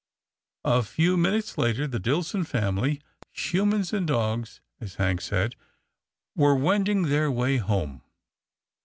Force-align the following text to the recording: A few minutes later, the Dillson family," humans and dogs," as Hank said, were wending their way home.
A 0.65 0.81
few 0.81 1.15
minutes 1.15 1.59
later, 1.59 1.85
the 1.85 1.99
Dillson 1.99 2.43
family," 2.43 3.01
humans 3.49 3.93
and 3.93 4.07
dogs," 4.07 4.59
as 4.79 4.95
Hank 4.95 5.21
said, 5.21 5.55
were 6.35 6.55
wending 6.55 7.03
their 7.03 7.29
way 7.31 7.57
home. 7.57 8.01